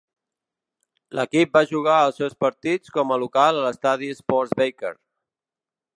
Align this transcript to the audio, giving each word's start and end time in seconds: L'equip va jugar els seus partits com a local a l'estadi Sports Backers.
L'equip 1.17 1.53
va 1.59 1.63
jugar 1.73 1.97
els 2.05 2.17
seus 2.21 2.35
partits 2.45 2.95
com 2.97 3.13
a 3.13 3.19
local 3.27 3.61
a 3.61 3.67
l'estadi 3.67 4.13
Sports 4.23 4.57
Backers. 4.63 5.01